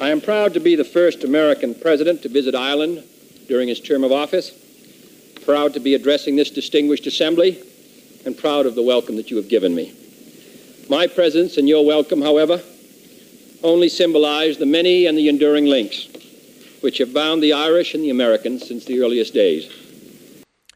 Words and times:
I 0.00 0.10
am 0.10 0.20
proud 0.20 0.52
to 0.54 0.60
be 0.60 0.76
the 0.76 0.84
first 0.84 1.24
American 1.24 1.74
president 1.74 2.22
to 2.22 2.28
visit 2.28 2.54
Ireland 2.54 3.02
during 3.48 3.68
his 3.68 3.80
term 3.80 4.04
of 4.04 4.12
office, 4.12 4.52
proud 5.44 5.72
to 5.74 5.80
be 5.80 5.94
addressing 5.94 6.36
this 6.36 6.50
distinguished 6.50 7.06
assembly, 7.06 7.62
and 8.26 8.36
proud 8.36 8.66
of 8.66 8.74
the 8.74 8.82
welcome 8.82 9.16
that 9.16 9.30
you 9.30 9.36
have 9.38 9.48
given 9.48 9.74
me. 9.74 9.94
My 10.90 11.06
presence 11.06 11.56
and 11.56 11.68
your 11.68 11.86
welcome, 11.86 12.20
however, 12.20 12.60
only 13.62 13.88
symbolize 13.88 14.58
the 14.58 14.66
many 14.66 15.06
and 15.06 15.16
the 15.16 15.28
enduring 15.28 15.66
links 15.66 16.08
which 16.82 16.98
have 16.98 17.14
bound 17.14 17.42
the 17.42 17.52
Irish 17.52 17.94
and 17.94 18.04
the 18.04 18.10
Americans 18.10 18.68
since 18.68 18.84
the 18.84 19.00
earliest 19.00 19.32
days. 19.32 19.70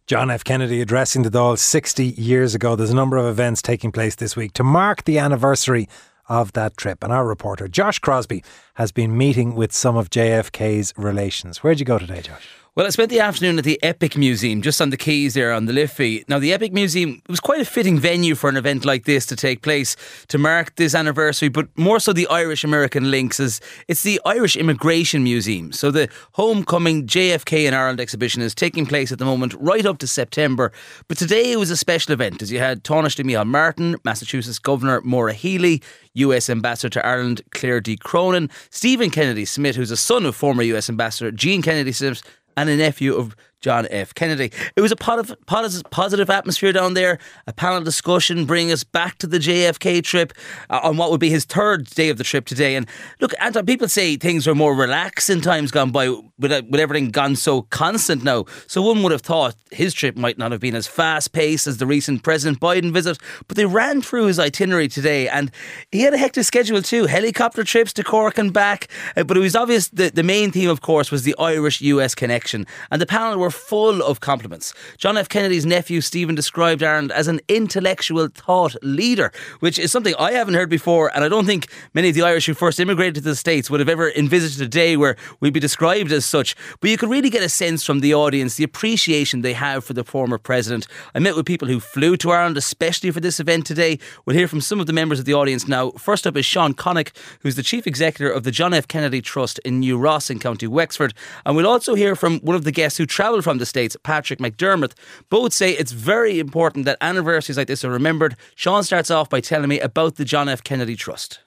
John 0.06 0.30
F. 0.30 0.42
Kennedy 0.42 0.80
addressing 0.80 1.22
the 1.22 1.30
Dáil 1.30 1.56
60 1.56 2.04
years 2.04 2.54
ago. 2.54 2.74
There's 2.74 2.90
a 2.90 2.96
number 2.96 3.16
of 3.16 3.26
events 3.26 3.62
taking 3.62 3.92
place 3.92 4.16
this 4.16 4.34
week 4.34 4.52
to 4.54 4.64
mark 4.64 5.04
the 5.04 5.18
anniversary 5.18 5.88
of 6.30 6.52
that 6.52 6.78
trip. 6.78 7.04
And 7.04 7.12
our 7.12 7.26
reporter, 7.26 7.68
Josh 7.68 7.98
Crosbie, 7.98 8.42
has 8.74 8.92
been 8.92 9.18
meeting 9.18 9.54
with 9.54 9.72
some 9.72 9.96
of 9.96 10.08
JFK's 10.08 10.94
relations. 10.96 11.58
Where'd 11.58 11.80
you 11.80 11.84
go 11.84 11.98
today, 11.98 12.22
Josh? 12.22 12.48
Well, 12.76 12.86
I 12.86 12.90
spent 12.90 13.10
the 13.10 13.18
afternoon 13.18 13.58
at 13.58 13.64
the 13.64 13.82
Epic 13.82 14.16
Museum, 14.16 14.62
just 14.62 14.80
on 14.80 14.90
the 14.90 14.96
quays 14.96 15.34
there 15.34 15.52
on 15.52 15.66
the 15.66 15.72
Liffey. 15.72 16.24
Now, 16.28 16.38
the 16.38 16.52
Epic 16.52 16.72
Museum 16.72 17.20
was 17.28 17.40
quite 17.40 17.60
a 17.60 17.64
fitting 17.64 17.98
venue 17.98 18.36
for 18.36 18.48
an 18.48 18.56
event 18.56 18.84
like 18.84 19.06
this 19.06 19.26
to 19.26 19.34
take 19.34 19.62
place 19.62 19.96
to 20.28 20.38
mark 20.38 20.76
this 20.76 20.94
anniversary, 20.94 21.48
but 21.48 21.66
more 21.76 21.98
so 21.98 22.12
the 22.12 22.28
Irish 22.28 22.62
American 22.62 23.10
links, 23.10 23.40
as 23.40 23.60
it's 23.88 24.04
the 24.04 24.20
Irish 24.24 24.54
Immigration 24.54 25.24
Museum. 25.24 25.72
So 25.72 25.90
the 25.90 26.08
homecoming 26.34 27.08
JFK 27.08 27.66
in 27.66 27.74
Ireland 27.74 27.98
exhibition 27.98 28.40
is 28.40 28.54
taking 28.54 28.86
place 28.86 29.10
at 29.10 29.18
the 29.18 29.24
moment 29.24 29.52
right 29.54 29.84
up 29.84 29.98
to 29.98 30.06
September. 30.06 30.70
But 31.08 31.18
today 31.18 31.50
it 31.50 31.58
was 31.58 31.72
a 31.72 31.76
special 31.76 32.12
event, 32.12 32.40
as 32.40 32.52
you 32.52 32.60
had 32.60 32.84
Taoiseach 32.84 33.24
Micheál 33.24 33.48
Martin, 33.48 33.96
Massachusetts 34.04 34.60
Governor 34.60 35.00
Maura 35.00 35.32
Healey, 35.32 35.82
US 36.14 36.48
Ambassador 36.48 36.88
to 37.00 37.06
Ireland 37.06 37.42
Claire 37.50 37.80
D. 37.80 37.96
Cronin, 37.96 38.48
Stephen 38.70 39.10
Kennedy 39.10 39.44
Smith, 39.44 39.74
who's 39.74 39.90
a 39.90 39.96
son 39.96 40.24
of 40.24 40.36
former 40.36 40.62
US 40.62 40.88
Ambassador 40.88 41.32
Jean 41.32 41.62
Kennedy 41.62 41.92
Smith, 41.92 42.22
and 42.60 42.70
a 42.70 42.76
nephew 42.76 43.14
of 43.14 43.34
John 43.60 43.86
F. 43.90 44.14
Kennedy. 44.14 44.50
It 44.74 44.80
was 44.80 44.90
a 44.90 44.96
positive 44.96 46.30
atmosphere 46.30 46.72
down 46.72 46.94
there, 46.94 47.18
a 47.46 47.52
panel 47.52 47.82
discussion 47.82 48.46
bringing 48.46 48.72
us 48.72 48.84
back 48.84 49.18
to 49.18 49.26
the 49.26 49.38
JFK 49.38 50.02
trip 50.02 50.32
uh, 50.70 50.80
on 50.82 50.96
what 50.96 51.10
would 51.10 51.20
be 51.20 51.28
his 51.28 51.44
third 51.44 51.86
day 51.90 52.08
of 52.08 52.16
the 52.16 52.24
trip 52.24 52.46
today. 52.46 52.74
And 52.74 52.86
look, 53.20 53.34
Anton, 53.38 53.66
people 53.66 53.88
say 53.88 54.16
things 54.16 54.46
were 54.46 54.54
more 54.54 54.74
relaxed 54.74 55.28
in 55.28 55.42
times 55.42 55.70
gone 55.70 55.90
by 55.90 56.08
with, 56.38 56.52
uh, 56.52 56.62
with 56.70 56.80
everything 56.80 57.10
gone 57.10 57.36
so 57.36 57.62
constant 57.62 58.24
now. 58.24 58.46
So 58.66 58.80
one 58.80 59.02
would 59.02 59.12
have 59.12 59.20
thought 59.20 59.54
his 59.70 59.92
trip 59.92 60.16
might 60.16 60.38
not 60.38 60.52
have 60.52 60.60
been 60.60 60.74
as 60.74 60.86
fast 60.86 61.32
paced 61.32 61.66
as 61.66 61.76
the 61.76 61.86
recent 61.86 62.22
President 62.22 62.60
Biden 62.60 62.92
visit, 62.92 63.18
but 63.46 63.58
they 63.58 63.66
ran 63.66 64.00
through 64.00 64.26
his 64.26 64.38
itinerary 64.38 64.88
today 64.88 65.28
and 65.28 65.50
he 65.92 66.00
had 66.00 66.14
a 66.14 66.18
hectic 66.18 66.44
schedule 66.44 66.80
too 66.80 67.04
helicopter 67.04 67.62
trips 67.62 67.92
to 67.92 68.04
Cork 68.04 68.38
and 68.38 68.54
back. 68.54 68.88
Uh, 69.16 69.24
but 69.24 69.36
it 69.36 69.40
was 69.40 69.54
obvious 69.54 69.88
that 69.88 70.14
the 70.14 70.22
main 70.22 70.50
theme, 70.50 70.70
of 70.70 70.80
course, 70.80 71.10
was 71.10 71.24
the 71.24 71.34
Irish 71.38 71.82
US 71.82 72.14
connection. 72.14 72.66
And 72.90 73.02
the 73.02 73.06
panel 73.06 73.38
were 73.38 73.49
were 73.50 73.52
full 73.52 74.02
of 74.02 74.20
compliments. 74.20 74.72
John 74.96 75.16
F. 75.16 75.28
Kennedy's 75.28 75.66
nephew, 75.66 76.00
Stephen, 76.00 76.34
described 76.34 76.82
Ireland 76.82 77.10
as 77.10 77.26
an 77.26 77.40
intellectual 77.48 78.28
thought 78.28 78.76
leader, 78.82 79.32
which 79.58 79.78
is 79.78 79.90
something 79.90 80.14
I 80.18 80.32
haven't 80.32 80.54
heard 80.54 80.70
before. 80.70 81.10
And 81.14 81.24
I 81.24 81.28
don't 81.28 81.46
think 81.46 81.66
many 81.92 82.10
of 82.10 82.14
the 82.14 82.22
Irish 82.22 82.46
who 82.46 82.54
first 82.54 82.78
immigrated 82.78 83.16
to 83.16 83.20
the 83.20 83.34
States 83.34 83.68
would 83.68 83.80
have 83.80 83.88
ever 83.88 84.10
envisaged 84.12 84.60
a 84.60 84.68
day 84.68 84.96
where 84.96 85.16
we'd 85.40 85.52
be 85.52 85.60
described 85.60 86.12
as 86.12 86.24
such. 86.24 86.54
But 86.80 86.90
you 86.90 86.96
could 86.96 87.10
really 87.10 87.30
get 87.30 87.42
a 87.42 87.48
sense 87.48 87.84
from 87.84 88.00
the 88.00 88.14
audience 88.14 88.54
the 88.54 88.64
appreciation 88.64 89.42
they 89.42 89.54
have 89.54 89.84
for 89.84 89.94
the 89.94 90.04
former 90.04 90.38
president. 90.38 90.86
I 91.14 91.18
met 91.18 91.34
with 91.34 91.46
people 91.46 91.66
who 91.66 91.80
flew 91.80 92.16
to 92.18 92.30
Ireland, 92.30 92.56
especially 92.56 93.10
for 93.10 93.20
this 93.20 93.40
event 93.40 93.66
today. 93.66 93.98
We'll 94.24 94.36
hear 94.36 94.48
from 94.48 94.60
some 94.60 94.80
of 94.80 94.86
the 94.86 94.92
members 94.92 95.18
of 95.18 95.24
the 95.24 95.34
audience 95.34 95.66
now. 95.66 95.90
First 95.92 96.26
up 96.26 96.36
is 96.36 96.46
Sean 96.46 96.72
Connick, 96.72 97.10
who's 97.40 97.56
the 97.56 97.64
chief 97.64 97.86
executive 97.86 98.36
of 98.36 98.44
the 98.44 98.52
John 98.52 98.72
F. 98.72 98.86
Kennedy 98.86 99.20
Trust 99.20 99.58
in 99.60 99.80
New 99.80 99.98
Ross 99.98 100.30
in 100.30 100.38
County 100.38 100.68
Wexford. 100.68 101.14
And 101.44 101.56
we'll 101.56 101.66
also 101.66 101.94
hear 101.94 102.14
from 102.14 102.38
one 102.40 102.56
of 102.56 102.64
the 102.64 102.72
guests 102.72 102.98
who 103.00 103.06
travelled 103.06 103.39
from 103.42 103.58
the 103.58 103.66
States, 103.66 103.96
Patrick 104.02 104.38
McDermott. 104.38 104.92
Both 105.28 105.52
say 105.52 105.72
it's 105.72 105.92
very 105.92 106.38
important 106.38 106.84
that 106.84 106.98
anniversaries 107.00 107.56
like 107.56 107.66
this 107.68 107.84
are 107.84 107.90
remembered. 107.90 108.36
Sean 108.54 108.82
starts 108.82 109.10
off 109.10 109.28
by 109.28 109.40
telling 109.40 109.68
me 109.68 109.80
about 109.80 110.16
the 110.16 110.24
John 110.24 110.48
F. 110.48 110.62
Kennedy 110.62 110.96
Trust. 110.96 111.40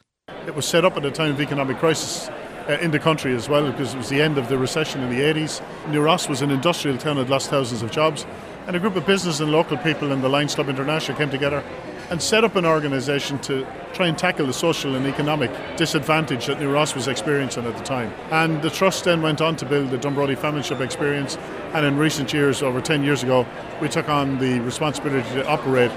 It 0.47 0.55
was 0.55 0.65
set 0.65 0.85
up 0.85 0.97
at 0.97 1.05
a 1.05 1.11
time 1.11 1.31
of 1.31 1.41
economic 1.41 1.77
crisis. 1.77 2.29
Uh, 2.63 2.77
in 2.79 2.91
the 2.91 2.99
country 2.99 3.35
as 3.35 3.49
well, 3.49 3.69
because 3.69 3.93
it 3.93 3.97
was 3.97 4.07
the 4.07 4.21
end 4.21 4.37
of 4.37 4.47
the 4.47 4.57
recession 4.57 5.03
in 5.03 5.09
the 5.09 5.19
80s. 5.19 5.61
New 5.89 6.01
Ross 6.01 6.29
was 6.29 6.41
an 6.41 6.49
industrial 6.49 6.97
town 6.97 7.17
that 7.17 7.29
lost 7.29 7.49
thousands 7.49 7.81
of 7.81 7.91
jobs, 7.91 8.25
and 8.67 8.75
a 8.77 8.79
group 8.79 8.95
of 8.95 9.05
business 9.05 9.41
and 9.41 9.51
local 9.51 9.75
people 9.75 10.13
in 10.13 10.21
the 10.21 10.29
Lions 10.29 10.55
Club 10.55 10.69
International 10.69 11.17
came 11.17 11.29
together 11.29 11.61
and 12.09 12.21
set 12.21 12.43
up 12.43 12.55
an 12.55 12.65
organisation 12.65 13.39
to 13.39 13.65
try 13.93 14.07
and 14.07 14.17
tackle 14.17 14.47
the 14.47 14.53
social 14.53 14.95
and 14.95 15.05
economic 15.05 15.51
disadvantage 15.77 16.47
that 16.47 16.59
New 16.59 16.71
Ross 16.71 16.95
was 16.95 17.07
experiencing 17.07 17.65
at 17.65 17.77
the 17.77 17.83
time. 17.83 18.13
And 18.31 18.61
the 18.61 18.69
trust 18.69 19.03
then 19.03 19.21
went 19.21 19.41
on 19.41 19.55
to 19.57 19.65
build 19.65 19.91
the 19.91 19.97
Dunbrody 19.97 20.37
Famine 20.37 20.63
Ship 20.63 20.79
experience, 20.81 21.37
and 21.73 21.85
in 21.85 21.97
recent 21.97 22.33
years, 22.33 22.61
over 22.61 22.81
10 22.81 23.03
years 23.03 23.23
ago, 23.23 23.45
we 23.81 23.89
took 23.89 24.09
on 24.09 24.39
the 24.39 24.59
responsibility 24.61 25.27
to 25.31 25.47
operate 25.47 25.91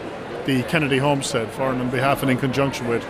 the 0.47 0.63
Kennedy 0.65 0.99
Homestead 0.99 1.49
and 1.59 1.81
on 1.81 1.91
behalf 1.91 2.23
and 2.23 2.31
in 2.31 2.39
conjunction 2.39 2.87
with 2.89 3.05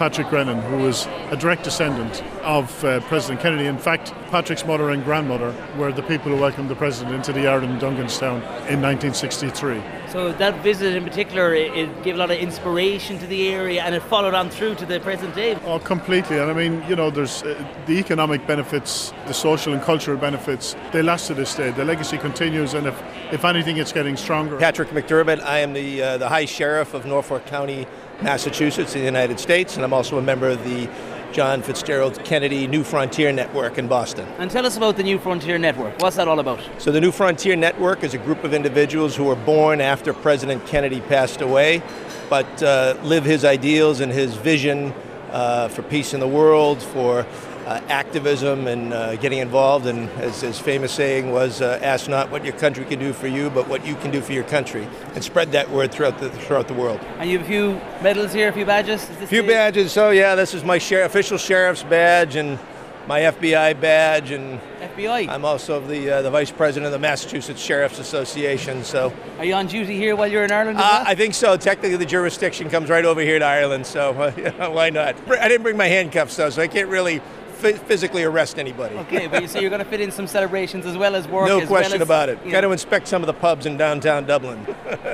Patrick 0.00 0.30
Brennan, 0.30 0.62
who 0.62 0.78
was 0.78 1.06
a 1.30 1.36
direct 1.36 1.62
descendant 1.62 2.22
of 2.42 2.82
uh, 2.86 3.00
President 3.00 3.38
Kennedy. 3.38 3.66
In 3.66 3.76
fact, 3.76 4.14
Patrick's 4.30 4.64
mother 4.64 4.88
and 4.88 5.04
grandmother 5.04 5.54
were 5.76 5.92
the 5.92 6.02
people 6.02 6.32
who 6.32 6.40
welcomed 6.40 6.70
the 6.70 6.74
president 6.74 7.14
into 7.14 7.34
the 7.34 7.42
yard 7.42 7.64
in 7.64 7.78
Dunganstown 7.78 8.36
in 8.66 8.80
1963. 8.80 9.82
So 10.08 10.32
that 10.32 10.62
visit 10.62 10.94
in 10.96 11.04
particular, 11.04 11.54
it, 11.54 11.76
it, 11.76 12.02
gave 12.02 12.14
a 12.14 12.18
lot 12.18 12.30
of 12.30 12.38
inspiration 12.38 13.18
to 13.18 13.26
the 13.26 13.48
area, 13.48 13.82
and 13.82 13.94
it 13.94 14.02
followed 14.02 14.32
on 14.32 14.48
through 14.48 14.76
to 14.76 14.86
the 14.86 15.00
present 15.00 15.34
day. 15.34 15.56
Oh, 15.66 15.78
completely. 15.78 16.38
And 16.38 16.50
I 16.50 16.54
mean, 16.54 16.82
you 16.88 16.96
know, 16.96 17.10
there's 17.10 17.42
uh, 17.42 17.62
the 17.84 17.98
economic 17.98 18.46
benefits, 18.46 19.12
the 19.26 19.34
social 19.34 19.74
and 19.74 19.82
cultural 19.82 20.16
benefits. 20.16 20.76
They 20.92 21.02
last 21.02 21.26
to 21.26 21.34
this 21.34 21.54
day. 21.54 21.72
The 21.72 21.84
legacy 21.84 22.16
continues, 22.16 22.72
and 22.72 22.86
if 22.86 23.00
if 23.32 23.44
anything, 23.44 23.76
it's 23.76 23.92
getting 23.92 24.16
stronger. 24.16 24.56
Patrick 24.56 24.88
McDermott. 24.88 25.40
I 25.42 25.58
am 25.58 25.74
the 25.74 26.02
uh, 26.02 26.16
the 26.16 26.28
High 26.30 26.46
Sheriff 26.46 26.94
of 26.94 27.04
Norfolk 27.04 27.44
County 27.44 27.86
Massachusetts 28.22 28.94
in 28.94 29.00
the 29.00 29.06
United 29.06 29.40
States, 29.40 29.76
and 29.76 29.84
I'm 29.84 29.92
also 29.92 30.18
a 30.18 30.22
member 30.22 30.48
of 30.48 30.62
the 30.64 30.88
John 31.32 31.62
Fitzgerald 31.62 32.22
Kennedy 32.24 32.66
New 32.66 32.82
Frontier 32.82 33.30
Network 33.32 33.78
in 33.78 33.86
Boston. 33.86 34.26
And 34.38 34.50
tell 34.50 34.66
us 34.66 34.76
about 34.76 34.96
the 34.96 35.02
New 35.02 35.18
Frontier 35.18 35.58
Network. 35.58 35.98
What's 36.00 36.16
that 36.16 36.26
all 36.28 36.40
about? 36.40 36.60
So, 36.78 36.90
the 36.90 37.00
New 37.00 37.12
Frontier 37.12 37.56
Network 37.56 38.02
is 38.02 38.14
a 38.14 38.18
group 38.18 38.42
of 38.42 38.52
individuals 38.52 39.14
who 39.14 39.24
were 39.24 39.36
born 39.36 39.80
after 39.80 40.12
President 40.12 40.66
Kennedy 40.66 41.00
passed 41.00 41.40
away, 41.40 41.82
but 42.28 42.62
uh, 42.62 42.96
live 43.04 43.24
his 43.24 43.44
ideals 43.44 44.00
and 44.00 44.12
his 44.12 44.34
vision 44.34 44.92
uh, 45.30 45.68
for 45.68 45.82
peace 45.82 46.12
in 46.12 46.20
the 46.20 46.28
world, 46.28 46.82
for 46.82 47.24
uh, 47.66 47.80
activism 47.88 48.66
and 48.66 48.92
uh, 48.92 49.16
getting 49.16 49.38
involved. 49.38 49.86
And 49.86 50.08
as 50.20 50.40
his 50.40 50.58
famous 50.58 50.92
saying 50.92 51.30
was, 51.30 51.60
uh, 51.60 51.78
"Ask 51.82 52.08
not 52.08 52.30
what 52.30 52.44
your 52.44 52.54
country 52.54 52.84
can 52.84 52.98
do 52.98 53.12
for 53.12 53.26
you, 53.26 53.50
but 53.50 53.68
what 53.68 53.86
you 53.86 53.94
can 53.96 54.10
do 54.10 54.20
for 54.20 54.32
your 54.32 54.44
country," 54.44 54.86
and 55.14 55.22
spread 55.22 55.52
that 55.52 55.70
word 55.70 55.92
throughout 55.92 56.18
the 56.18 56.30
throughout 56.30 56.68
the 56.68 56.74
world. 56.74 57.00
And 57.18 57.30
you 57.30 57.38
have 57.38 57.46
a 57.46 57.50
few 57.50 57.80
medals 58.02 58.32
here, 58.32 58.48
a 58.48 58.52
few 58.52 58.66
badges. 58.66 59.08
A 59.20 59.26
few 59.26 59.42
badges. 59.42 59.92
So 59.92 60.10
yeah, 60.10 60.34
this 60.34 60.54
is 60.54 60.64
my 60.64 60.78
sheriff, 60.78 61.10
official 61.10 61.38
sheriff's 61.38 61.82
badge 61.82 62.36
and 62.36 62.58
my 63.06 63.20
FBI 63.20 63.80
badge 63.80 64.30
and 64.30 64.60
FBI. 64.80 65.28
I'm 65.28 65.44
also 65.44 65.80
the 65.80 66.10
uh, 66.10 66.22
the 66.22 66.30
vice 66.30 66.50
president 66.50 66.86
of 66.86 66.92
the 66.92 66.98
Massachusetts 66.98 67.60
Sheriff's 67.60 67.98
Association. 67.98 68.84
So, 68.84 69.12
are 69.38 69.44
you 69.44 69.54
on 69.54 69.66
duty 69.66 69.96
here 69.96 70.14
while 70.16 70.28
you're 70.28 70.44
in 70.44 70.52
Ireland? 70.52 70.78
Uh, 70.78 71.04
I 71.06 71.14
think 71.14 71.34
so. 71.34 71.56
Technically, 71.56 71.96
the 71.96 72.06
jurisdiction 72.06 72.70
comes 72.70 72.88
right 72.88 73.04
over 73.04 73.20
here 73.20 73.38
to 73.38 73.44
Ireland. 73.44 73.86
So, 73.86 74.12
uh, 74.60 74.70
why 74.70 74.90
not? 74.90 75.16
I 75.28 75.48
didn't 75.48 75.62
bring 75.62 75.76
my 75.76 75.88
handcuffs 75.88 76.36
though, 76.36 76.50
so 76.50 76.62
I 76.62 76.68
can't 76.68 76.88
really 76.88 77.20
physically 77.60 78.24
arrest 78.24 78.58
anybody. 78.58 78.96
Okay, 78.96 79.26
but 79.26 79.42
you 79.42 79.48
say 79.48 79.60
you're 79.60 79.70
going 79.70 79.84
to 79.84 79.90
fit 79.90 80.00
in 80.00 80.10
some 80.10 80.26
celebrations 80.26 80.86
as 80.86 80.96
well 80.96 81.14
as 81.14 81.28
work. 81.28 81.48
No 81.48 81.66
question 81.66 81.92
well 81.92 81.94
as, 81.94 82.00
about 82.00 82.28
it. 82.28 82.50
Got 82.50 82.62
to 82.62 82.72
inspect 82.72 83.08
some 83.08 83.22
of 83.22 83.26
the 83.26 83.34
pubs 83.34 83.66
in 83.66 83.76
downtown 83.76 84.26
Dublin. 84.26 84.66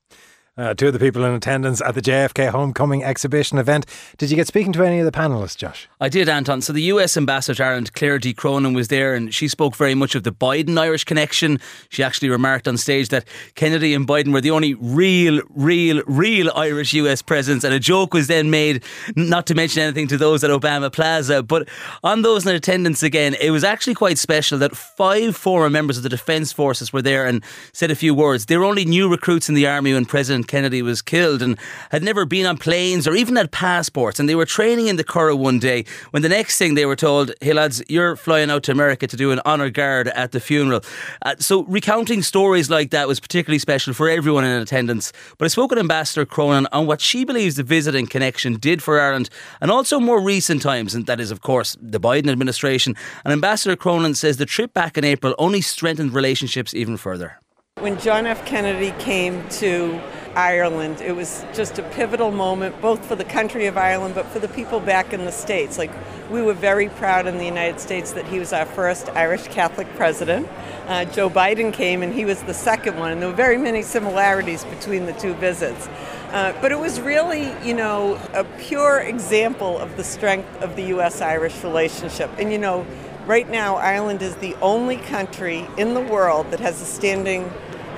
Uh, 0.59 0.73
two 0.73 0.87
of 0.87 0.95
the 0.95 0.99
people 0.99 1.23
in 1.23 1.35
attendance 1.35 1.83
at 1.83 1.95
the 1.95 2.01
JFK 2.01 2.49
Homecoming 2.49 3.05
exhibition 3.05 3.59
event. 3.59 3.85
Did 4.17 4.31
you 4.31 4.37
get 4.37 4.47
speaking 4.47 4.73
to 4.73 4.83
any 4.83 4.99
of 5.01 5.05
the 5.05 5.13
panelists, 5.13 5.55
Josh? 5.55 5.87
I 6.01 6.09
did, 6.09 6.31
Anton. 6.31 6.63
So 6.63 6.73
the 6.73 6.85
US 6.85 7.15
Ambassador 7.15 7.57
to 7.57 7.65
Ireland, 7.65 7.93
Claire 7.93 8.19
D. 8.19 8.33
Cronin, 8.33 8.73
was 8.73 8.89
there 8.89 9.15
and 9.15 9.35
she 9.35 9.49
spoke 9.49 9.77
very 9.77 9.95
much 9.95 10.15
of 10.15 10.23
the 10.23 10.33
Biden 10.33 10.79
Irish 10.79 11.05
connection. 11.05 11.61
She 11.91 12.03
actually 12.03 12.31
remarked 12.31 12.67
on 12.67 12.79
stage 12.79 13.11
that 13.11 13.29
Kennedy 13.55 13.93
and 13.93 14.09
Biden 14.09 14.33
were 14.33 14.41
the 14.41 14.51
only 14.51 14.73
real, 14.75 15.43
real, 15.51 16.03
real 16.07 16.51
Irish 16.55 16.95
US 16.95 17.21
presidents. 17.21 17.63
And 17.63 17.75
a 17.75 17.79
joke 17.79 18.15
was 18.15 18.27
then 18.27 18.49
made, 18.49 18.83
not 19.15 19.47
to 19.49 19.55
mention 19.55 19.83
anything 19.83 20.09
to 20.09 20.17
those 20.17 20.43
at 20.43 20.49
Obama 20.51 20.91
Plaza. 20.91 21.43
But 21.43 21.69
on 22.03 22.23
those 22.23 22.47
in 22.47 22.55
attendance 22.55 23.03
again, 23.03 23.35
it 23.43 23.51
was 23.51 23.63
actually 23.63 23.95
quite 23.95 24.17
special 24.17 24.57
that 24.61 24.75
five 24.75 25.37
former 25.37 25.69
members 25.69 25.99
of 25.99 26.03
the 26.03 26.09
Defence 26.09 26.51
Forces 26.51 26.95
were 26.95 27.03
there 27.03 27.27
and 27.27 27.45
said 27.75 27.91
a 27.91 27.95
few 27.95 28.15
words. 28.15 28.47
They 28.47 28.57
were 28.57 28.65
only 28.65 28.87
new 28.87 29.07
recruits 29.07 29.51
in 29.51 29.55
the 29.55 29.67
army 29.67 29.93
when 29.93 30.07
President 30.07 30.46
Kennedy 30.47 30.83
was 30.83 31.03
killed 31.03 31.43
and 31.43 31.59
had 31.91 32.03
never 32.03 32.25
been 32.25 32.47
on 32.47 32.57
planes 32.57 33.07
or 33.07 33.15
even 33.15 33.37
had 33.37 33.51
passports. 33.51 34.19
And 34.19 34.29
they 34.29 34.35
were 34.35 34.47
training 34.47 34.87
in 34.87 34.97
the 34.97 35.05
Curragh 35.05 35.39
one 35.39 35.59
day 35.59 35.85
when 36.11 36.23
the 36.23 36.29
next 36.29 36.59
thing 36.59 36.75
they 36.75 36.87
were 36.87 36.97
told, 36.97 37.33
hey 37.41 37.53
lads, 37.53 37.83
you're 37.89 38.17
flying 38.17 38.51
out 38.51 38.63
to 38.65 38.73
America 38.73 39.07
to 39.07 39.17
do 39.17 39.31
an 39.31 39.41
honour 39.45 39.71
guard 39.71 40.09
at 40.09 40.33
the 40.33 40.41
funeral. 40.41 40.83
Uh, 41.23 41.35
so 41.39 41.65
recounting 41.65 42.23
stories 42.23 42.71
like 42.71 42.91
that 42.91 43.09
was 43.09 43.21
particularly 43.21 43.59
special 43.59 43.93
for 43.93 44.09
everyone 44.09 44.45
in 44.45 44.63
attendance. 44.63 45.13
But 45.39 45.47
I 45.47 45.49
spoke 45.49 45.71
with 45.71 45.79
Ambassador 45.79 46.25
Cronin 46.25 46.67
on 46.73 46.87
what 46.87 47.01
she 47.01 47.25
believes 47.25 47.57
the 47.57 47.63
visit 47.63 47.95
and 47.95 48.09
connection 48.09 48.55
did 48.55 48.83
for 48.83 49.01
Ireland 49.01 49.29
and 49.61 49.71
also 49.71 50.01
more 50.01 50.21
recent 50.21 50.63
times, 50.63 50.95
and 50.95 51.07
that 51.07 51.21
is, 51.21 51.31
of 51.31 51.41
course, 51.41 51.77
the 51.81 52.01
Biden 52.01 52.31
administration. 52.31 52.95
And 53.25 53.33
Ambassador 53.33 53.77
Cronin 53.77 54.15
says 54.15 54.37
the 54.37 54.47
trip 54.47 54.73
back 54.73 54.97
in 54.97 55.05
April 55.05 55.35
only 55.39 55.61
strengthened 55.61 56.15
relationships 56.15 56.75
even 56.75 56.97
further. 56.97 57.39
When 57.81 57.99
John 57.99 58.27
F. 58.27 58.45
Kennedy 58.47 58.95
came 58.99 59.47
to 59.61 60.01
Ireland, 60.37 61.01
it 61.01 61.17
was 61.17 61.45
just 61.55 61.79
a 61.79 61.83
pivotal 61.83 62.31
moment, 62.31 62.79
both 62.83 63.03
for 63.07 63.17
the 63.17 63.25
country 63.25 63.67
of 63.67 63.79
Ireland, 63.79 64.15
but 64.15 64.27
for 64.27 64.39
the 64.39 64.49
people 64.49 64.81
back 64.81 65.15
in 65.15 65.25
the 65.25 65.33
States. 65.33 65.79
Like, 65.79 65.91
we 66.31 66.43
were 66.43 66.53
very 66.53 66.91
proud 66.91 67.27
in 67.27 67.39
the 67.39 67.45
United 67.45 67.81
States 67.81 68.13
that 68.13 68.27
he 68.27 68.39
was 68.39 68.53
our 68.53 68.67
first 68.67 69.09
Irish 69.11 69.49
Catholic 69.49 69.89
president. 69.95 70.47
Uh, 70.89 71.07
Joe 71.07 71.31
Biden 71.31 71.73
came 71.73 72.03
and 72.03 72.13
he 72.13 72.27
was 72.27 72.43
the 72.43 72.53
second 72.53 72.99
one, 72.99 73.13
and 73.13 73.23
there 73.23 73.31
were 73.31 73.35
very 73.35 73.57
many 73.57 73.81
similarities 73.81 74.65
between 74.65 75.07
the 75.07 75.15
two 75.15 75.33
visits. 75.35 75.89
Uh, 76.33 76.53
but 76.61 76.71
it 76.71 76.79
was 76.79 77.01
really, 77.01 77.51
you 77.67 77.73
know, 77.73 78.21
a 78.35 78.45
pure 78.61 79.01
example 79.01 79.79
of 79.79 79.97
the 79.97 80.05
strength 80.05 80.63
of 80.63 80.77
the 80.77 80.83
U.S. 80.89 81.23
Irish 81.23 81.65
relationship. 81.65 82.31
And, 82.39 82.53
you 82.53 82.59
know, 82.59 82.85
right 83.25 83.49
now, 83.49 83.77
Ireland 83.77 84.21
is 84.21 84.35
the 84.37 84.55
only 84.57 84.99
country 84.99 85.67
in 85.79 85.95
the 85.95 86.01
world 86.01 86.51
that 86.51 86.61
has 86.61 86.83
a 86.83 86.85
standing 86.85 87.51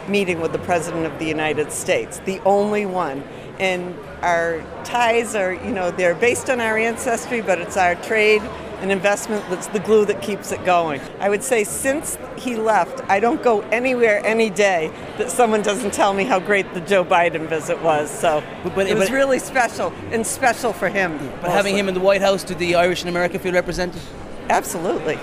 meeting 0.08 0.40
with 0.40 0.52
the 0.52 0.58
President 0.58 1.06
of 1.06 1.19
the 1.19 1.26
United 1.26 1.72
States, 1.72 2.20
the 2.20 2.40
only 2.40 2.87
one. 2.87 3.22
And 3.58 3.96
our 4.22 4.62
ties 4.84 5.34
are, 5.34 5.52
you 5.52 5.72
know, 5.72 5.90
they're 5.90 6.14
based 6.14 6.49
on 6.49 6.60
our 6.60 6.78
ancestry, 6.78 7.40
but 7.40 7.58
it's 7.60 7.76
our 7.76 7.94
trade 7.96 8.43
and 8.81 8.93
investment 8.93 9.44
that's 9.50 9.66
the 9.69 9.81
glue 9.81 10.05
that 10.05 10.22
keeps 10.22 10.52
it 10.52 10.64
going. 10.64 11.00
I 11.19 11.28
would 11.28 11.43
say 11.43 11.64
since 11.64 12.16
he 12.37 12.56
left, 12.56 13.00
I 13.10 13.20
don't 13.20 13.43
go 13.43 13.60
anywhere 13.62 14.25
any 14.25 14.50
day 14.50 14.93
that 15.19 15.31
someone 15.31 15.62
doesn't 15.62 15.93
tell 15.93 16.14
me 16.14 16.25
how 16.25 16.38
great 16.38 16.72
the 16.75 16.81
Joe 16.81 17.05
Biden 17.05 17.49
visit 17.49 17.82
was. 17.82 18.10
So 18.10 18.43
but, 18.62 18.75
but, 18.75 18.87
it 18.87 18.96
was 18.96 19.08
but, 19.08 19.14
really 19.14 19.38
special 19.38 19.93
and 20.12 20.26
special 20.26 20.72
for 20.72 20.88
him. 20.88 21.19
But 21.40 21.50
having 21.50 21.76
him 21.76 21.88
in 21.88 21.94
the 21.94 22.00
White 22.00 22.20
House, 22.20 22.44
did 22.44 22.58
the 22.58 22.76
Irish 22.76 23.02
in 23.02 23.08
America 23.08 23.38
feel 23.38 23.52
represented? 23.52 24.00
Absolutely. 24.49 25.19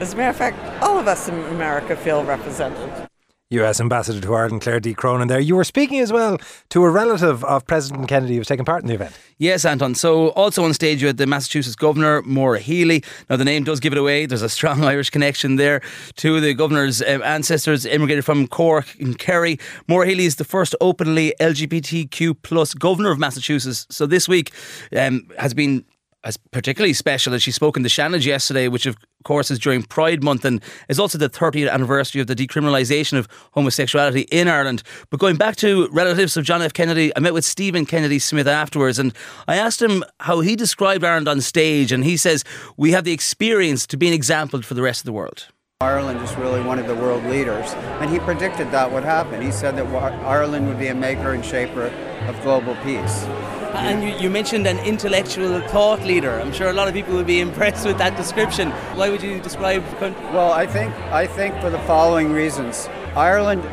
As 0.00 0.14
a 0.14 0.16
matter 0.16 0.30
of 0.30 0.36
fact, 0.36 0.82
all 0.82 0.98
of 0.98 1.06
us 1.06 1.28
in 1.28 1.34
America 1.34 1.96
feel 1.96 2.24
represented. 2.24 3.08
US 3.50 3.78
Ambassador 3.78 4.20
to 4.22 4.34
Ireland, 4.34 4.62
Claire 4.62 4.80
D. 4.80 4.94
Cronin, 4.94 5.28
there. 5.28 5.38
You 5.38 5.54
were 5.54 5.64
speaking 5.64 6.00
as 6.00 6.10
well 6.10 6.38
to 6.70 6.82
a 6.82 6.90
relative 6.90 7.44
of 7.44 7.66
President 7.66 8.08
Kennedy 8.08 8.34
who 8.34 8.40
was 8.40 8.48
taking 8.48 8.64
part 8.64 8.82
in 8.82 8.88
the 8.88 8.94
event. 8.94 9.18
Yes, 9.36 9.66
Anton. 9.66 9.94
So, 9.94 10.28
also 10.30 10.64
on 10.64 10.72
stage, 10.72 11.02
you 11.02 11.08
had 11.08 11.18
the 11.18 11.26
Massachusetts 11.26 11.76
Governor, 11.76 12.22
Maura 12.22 12.58
Healey. 12.58 13.04
Now, 13.28 13.36
the 13.36 13.44
name 13.44 13.64
does 13.64 13.80
give 13.80 13.92
it 13.92 13.98
away. 13.98 14.24
There's 14.24 14.42
a 14.42 14.48
strong 14.48 14.82
Irish 14.84 15.10
connection 15.10 15.56
there. 15.56 15.76
Of 16.24 16.42
the 16.42 16.54
governor's 16.54 17.02
um, 17.02 17.22
ancestors 17.22 17.84
immigrated 17.84 18.24
from 18.24 18.46
Cork 18.46 18.86
and 18.98 19.18
Kerry. 19.18 19.58
Maura 19.88 20.06
Healey 20.06 20.24
is 20.24 20.36
the 20.36 20.44
first 20.44 20.74
openly 20.80 21.34
LGBTQ 21.38 22.36
plus 22.42 22.72
governor 22.72 23.10
of 23.10 23.18
Massachusetts. 23.18 23.86
So, 23.90 24.06
this 24.06 24.26
week 24.26 24.52
um, 24.96 25.28
has 25.38 25.52
been 25.52 25.84
as 26.24 26.36
particularly 26.36 26.94
special 26.94 27.34
as 27.34 27.42
she 27.42 27.50
spoke 27.50 27.76
in 27.76 27.82
the 27.82 27.88
Seanad 27.88 28.24
yesterday, 28.24 28.68
which 28.68 28.86
of 28.86 28.96
course 29.24 29.50
is 29.50 29.58
during 29.58 29.82
Pride 29.82 30.22
Month 30.22 30.44
and 30.44 30.62
is 30.88 30.98
also 30.98 31.18
the 31.18 31.28
30th 31.28 31.70
anniversary 31.70 32.20
of 32.20 32.26
the 32.26 32.34
decriminalisation 32.34 33.18
of 33.18 33.28
homosexuality 33.52 34.22
in 34.32 34.48
Ireland. 34.48 34.82
But 35.10 35.20
going 35.20 35.36
back 35.36 35.56
to 35.56 35.88
relatives 35.88 36.36
of 36.36 36.44
John 36.44 36.62
F. 36.62 36.72
Kennedy, 36.72 37.12
I 37.14 37.20
met 37.20 37.34
with 37.34 37.44
Stephen 37.44 37.86
Kennedy 37.86 38.18
Smith 38.18 38.46
afterwards 38.46 38.98
and 38.98 39.14
I 39.46 39.56
asked 39.56 39.82
him 39.82 40.02
how 40.20 40.40
he 40.40 40.56
described 40.56 41.04
Ireland 41.04 41.28
on 41.28 41.40
stage, 41.40 41.92
and 41.92 42.04
he 42.04 42.16
says, 42.16 42.44
We 42.76 42.92
have 42.92 43.04
the 43.04 43.12
experience 43.12 43.86
to 43.88 43.96
be 43.96 44.08
an 44.08 44.14
example 44.14 44.62
for 44.62 44.74
the 44.74 44.82
rest 44.82 45.00
of 45.00 45.06
the 45.06 45.12
world. 45.12 45.46
Ireland 45.80 46.22
is 46.22 46.34
really 46.36 46.62
one 46.62 46.78
of 46.78 46.86
the 46.86 46.94
world 46.94 47.24
leaders, 47.24 47.72
and 48.00 48.10
he 48.10 48.18
predicted 48.18 48.70
that 48.70 48.90
would 48.90 49.04
happen. 49.04 49.42
He 49.42 49.52
said 49.52 49.76
that 49.76 49.86
Ireland 50.24 50.68
would 50.68 50.78
be 50.78 50.86
a 50.86 50.94
maker 50.94 51.32
and 51.32 51.44
shaper 51.44 51.86
of 52.26 52.40
global 52.42 52.74
peace. 52.76 53.26
Uh, 53.74 53.78
and 53.78 54.04
you, 54.04 54.16
you, 54.22 54.30
mentioned 54.30 54.68
an 54.68 54.78
intellectual 54.86 55.60
thought 55.62 56.00
leader. 56.02 56.38
I'm 56.38 56.52
sure 56.52 56.68
a 56.68 56.72
lot 56.72 56.86
of 56.86 56.94
people 56.94 57.12
would 57.14 57.26
be 57.26 57.40
impressed 57.48 57.84
with 57.84 57.98
that 57.98 58.16
description. 58.16 58.70
Why 58.94 59.10
would 59.10 59.20
you 59.20 59.40
describe? 59.40 59.82
Well, 60.00 60.52
I 60.52 60.64
think 60.64 60.94
I 61.10 61.26
think 61.26 61.60
for 61.60 61.70
the 61.70 61.80
following 61.80 62.30
reasons. 62.30 62.88
Ireland 63.16 63.64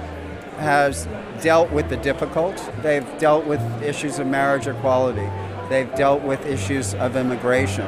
has 0.58 1.08
dealt 1.42 1.70
with 1.72 1.90
the 1.90 1.98
difficult. 1.98 2.58
They've 2.82 3.06
dealt 3.20 3.46
with 3.46 3.62
issues 3.84 4.18
of 4.18 4.26
marriage 4.26 4.66
equality. 4.66 5.30
They've 5.70 5.94
dealt 5.94 6.24
with 6.24 6.48
issues 6.48 6.96
of 6.96 7.16
immigration. 7.16 7.86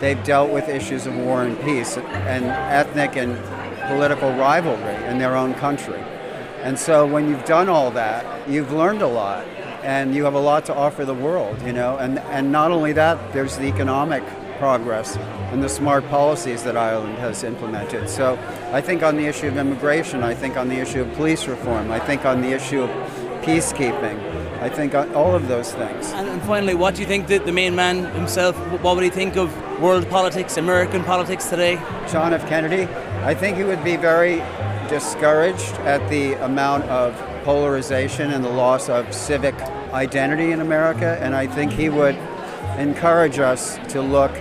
They've 0.00 0.22
dealt 0.22 0.50
with 0.50 0.68
issues 0.68 1.06
of 1.06 1.16
war 1.16 1.44
and 1.44 1.58
peace 1.62 1.96
and 1.96 2.44
ethnic 2.44 3.16
and 3.16 3.38
political 3.88 4.30
rivalry 4.34 5.02
in 5.06 5.16
their 5.16 5.34
own 5.34 5.54
country. 5.54 6.00
And 6.62 6.78
so 6.78 7.06
when 7.06 7.26
you've 7.26 7.46
done 7.46 7.70
all 7.70 7.90
that, 7.92 8.48
you've 8.48 8.72
learned 8.72 9.00
a 9.00 9.06
lot 9.06 9.46
and 9.84 10.14
you 10.14 10.24
have 10.24 10.34
a 10.34 10.40
lot 10.40 10.64
to 10.66 10.74
offer 10.74 11.04
the 11.04 11.14
world, 11.14 11.60
you 11.62 11.72
know. 11.72 11.98
And, 11.98 12.18
and 12.18 12.50
not 12.50 12.70
only 12.70 12.92
that, 12.94 13.32
there's 13.32 13.56
the 13.56 13.66
economic 13.66 14.24
progress 14.58 15.16
and 15.52 15.62
the 15.62 15.68
smart 15.68 16.08
policies 16.08 16.62
that 16.64 16.76
Ireland 16.76 17.18
has 17.18 17.44
implemented. 17.44 18.08
So 18.08 18.38
I 18.72 18.80
think 18.80 19.02
on 19.02 19.16
the 19.16 19.26
issue 19.26 19.48
of 19.48 19.56
immigration, 19.56 20.22
I 20.22 20.34
think 20.34 20.56
on 20.56 20.68
the 20.68 20.76
issue 20.76 21.02
of 21.02 21.12
police 21.14 21.46
reform, 21.46 21.90
I 21.92 21.98
think 21.98 22.24
on 22.24 22.40
the 22.40 22.52
issue 22.52 22.82
of 22.82 22.90
peacekeeping, 23.42 24.18
I 24.62 24.70
think 24.70 24.94
on 24.94 25.14
all 25.14 25.34
of 25.34 25.48
those 25.48 25.74
things. 25.74 26.12
And, 26.12 26.42
finally, 26.42 26.74
what 26.74 26.94
do 26.94 27.02
you 27.02 27.06
think 27.06 27.26
that 27.26 27.44
the 27.44 27.52
main 27.52 27.74
man 27.74 28.06
himself, 28.14 28.56
what 28.82 28.94
would 28.96 29.04
he 29.04 29.10
think 29.10 29.36
of 29.36 29.52
world 29.80 30.08
politics, 30.08 30.56
American 30.56 31.04
politics 31.04 31.50
today? 31.50 31.76
John 32.10 32.32
F. 32.32 32.48
Kennedy, 32.48 32.84
I 33.22 33.34
think 33.34 33.58
he 33.58 33.64
would 33.64 33.84
be 33.84 33.96
very 33.96 34.36
discouraged 34.88 35.74
at 35.84 36.08
the 36.08 36.34
amount 36.44 36.84
of 36.84 37.14
polarization 37.44 38.30
and 38.30 38.44
the 38.44 38.50
loss 38.50 38.88
of 38.88 39.12
civic 39.14 39.54
identity 39.92 40.50
in 40.50 40.60
America, 40.60 41.18
and 41.20 41.34
I 41.34 41.46
think 41.46 41.72
he 41.72 41.88
would 41.88 42.16
encourage 42.78 43.38
us 43.38 43.78
to 43.92 44.00
look 44.00 44.32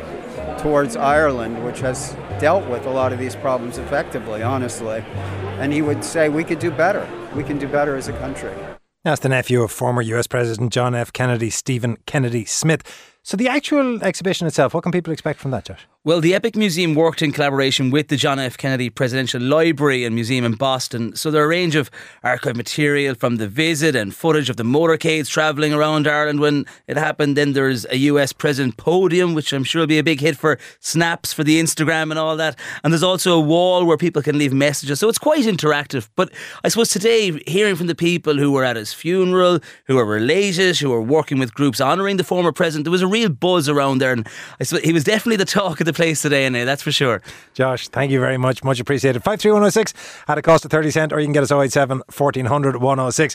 towards 0.59 0.95
Ireland, 0.95 1.63
which 1.63 1.81
has 1.81 2.15
dealt 2.39 2.67
with 2.69 2.85
a 2.85 2.89
lot 2.89 3.13
of 3.13 3.19
these 3.19 3.35
problems 3.35 3.77
effectively, 3.77 4.41
honestly. 4.41 5.03
And 5.59 5.73
he 5.73 5.81
would 5.81 6.03
say, 6.03 6.29
we 6.29 6.43
could 6.43 6.59
do 6.59 6.71
better. 6.71 7.07
We 7.35 7.43
can 7.43 7.59
do 7.59 7.67
better 7.67 7.95
as 7.95 8.07
a 8.07 8.13
country. 8.13 8.53
That's 9.03 9.19
the 9.19 9.29
nephew 9.29 9.61
of 9.61 9.71
former 9.71 10.01
US 10.01 10.27
President 10.27 10.71
John 10.71 10.95
F. 10.95 11.11
Kennedy, 11.11 11.49
Stephen 11.49 11.97
Kennedy 12.05 12.45
Smith. 12.45 12.81
So, 13.21 13.35
the 13.35 13.49
actual 13.49 14.03
exhibition 14.03 14.47
itself, 14.47 14.73
what 14.73 14.83
can 14.83 14.91
people 14.91 15.11
expect 15.13 15.39
from 15.39 15.51
that, 15.51 15.65
Josh? 15.65 15.87
Well, 16.05 16.19
the 16.19 16.35
Epic 16.35 16.57
Museum 16.57 16.95
worked 16.95 17.21
in 17.21 17.31
collaboration 17.31 17.89
with 17.89 18.09
the 18.09 18.17
John 18.17 18.37
F. 18.37 18.57
Kennedy 18.57 18.89
Presidential 18.89 19.41
Library 19.41 20.03
and 20.03 20.13
Museum 20.13 20.43
in 20.43 20.55
Boston. 20.55 21.15
So 21.15 21.31
there 21.31 21.43
are 21.43 21.45
a 21.45 21.47
range 21.47 21.77
of 21.77 21.89
archive 22.25 22.57
material 22.57 23.15
from 23.15 23.37
the 23.37 23.47
visit 23.47 23.95
and 23.95 24.13
footage 24.13 24.49
of 24.49 24.57
the 24.57 24.63
motorcades 24.63 25.29
travelling 25.29 25.71
around 25.71 26.05
Ireland 26.05 26.41
when 26.41 26.65
it 26.87 26.97
happened. 26.97 27.37
Then 27.37 27.53
there's 27.53 27.85
a 27.85 27.95
US 27.99 28.33
President 28.33 28.75
podium, 28.75 29.33
which 29.33 29.53
I'm 29.53 29.63
sure 29.63 29.83
will 29.83 29.87
be 29.87 29.97
a 29.97 30.03
big 30.03 30.19
hit 30.19 30.35
for 30.35 30.59
snaps 30.81 31.31
for 31.31 31.45
the 31.45 31.57
Instagram 31.57 32.11
and 32.11 32.19
all 32.19 32.35
that. 32.35 32.59
And 32.83 32.91
there's 32.91 33.01
also 33.01 33.37
a 33.37 33.39
wall 33.39 33.85
where 33.85 33.95
people 33.95 34.21
can 34.21 34.37
leave 34.37 34.51
messages. 34.51 34.99
So 34.99 35.07
it's 35.07 35.17
quite 35.17 35.45
interactive. 35.45 36.09
But 36.17 36.33
I 36.65 36.67
suppose 36.67 36.89
today, 36.89 37.31
hearing 37.47 37.77
from 37.77 37.87
the 37.87 37.95
people 37.95 38.35
who 38.35 38.51
were 38.51 38.65
at 38.65 38.75
his 38.75 38.91
funeral, 38.91 39.61
who 39.85 39.97
are 39.97 40.05
related, 40.05 40.79
who 40.79 40.91
are 40.91 41.01
working 41.01 41.39
with 41.39 41.53
groups 41.53 41.79
honouring 41.79 42.17
the 42.17 42.25
former 42.25 42.51
president, 42.51 42.83
there 42.83 42.91
was 42.91 43.01
a 43.01 43.07
real 43.07 43.29
buzz 43.29 43.69
around 43.69 43.99
there. 43.99 44.11
And 44.11 44.27
I 44.59 44.65
suppose 44.65 44.83
he 44.83 44.91
was 44.91 45.05
definitely 45.05 45.37
the 45.37 45.45
talk 45.45 45.79
of 45.79 45.85
the 45.85 45.92
place 45.93 46.21
today, 46.21 46.45
and 46.45 46.55
that's 46.55 46.81
for 46.81 46.91
sure. 46.91 47.21
Josh, 47.53 47.87
thank 47.87 48.11
you 48.11 48.19
very 48.19 48.37
much. 48.37 48.63
Much 48.63 48.79
appreciated. 48.79 49.23
53106 49.23 49.93
at 50.27 50.37
a 50.37 50.41
cost 50.41 50.65
of 50.65 50.71
30 50.71 50.91
cent, 50.91 51.13
or 51.13 51.19
you 51.19 51.25
can 51.25 51.33
get 51.33 51.43
us 51.43 51.51
087 51.51 51.99
1400 51.99 52.77
106. 52.77 53.31